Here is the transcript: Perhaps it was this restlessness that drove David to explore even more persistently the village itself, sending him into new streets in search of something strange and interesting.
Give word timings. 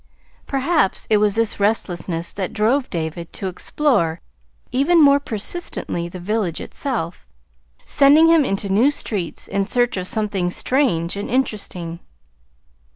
Perhaps 0.47 1.05
it 1.11 1.17
was 1.17 1.35
this 1.35 1.59
restlessness 1.59 2.33
that 2.33 2.53
drove 2.53 2.89
David 2.89 3.31
to 3.33 3.45
explore 3.45 4.19
even 4.71 4.99
more 4.99 5.19
persistently 5.19 6.09
the 6.09 6.19
village 6.19 6.59
itself, 6.59 7.27
sending 7.85 8.25
him 8.25 8.43
into 8.43 8.67
new 8.67 8.89
streets 8.89 9.47
in 9.47 9.63
search 9.63 9.97
of 9.97 10.07
something 10.07 10.49
strange 10.49 11.15
and 11.15 11.29
interesting. 11.29 11.99